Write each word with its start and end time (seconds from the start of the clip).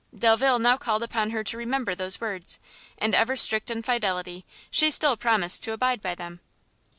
Delvile 0.17 0.57
now 0.57 0.77
called 0.77 1.03
upon 1.03 1.29
her 1.29 1.43
to 1.43 1.57
remember 1.59 1.93
those 1.93 2.19
words, 2.19 2.59
and 2.97 3.13
ever 3.13 3.35
strict 3.35 3.69
in 3.69 3.83
fidelity, 3.83 4.45
she 4.71 4.89
still 4.89 5.15
promised 5.15 5.61
to 5.61 5.73
abide 5.73 6.01
by 6.01 6.15
them. 6.15 6.39